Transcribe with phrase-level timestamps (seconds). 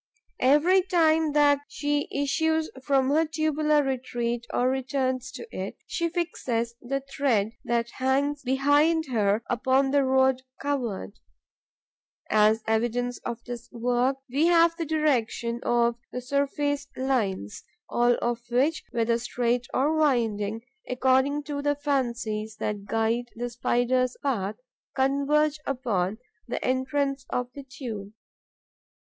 [0.39, 6.73] Every time that she issues from her tubular retreat or returns to it, she fixes
[6.81, 11.19] the thread that hangs behind her upon the road covered.
[12.31, 18.41] As evidence of this work, we have the direction of the surface lines, all of
[18.49, 24.55] which, whether straight or winding, according to the fancies that guide the Spider's path,
[24.95, 28.13] converge upon the entrance of the tube.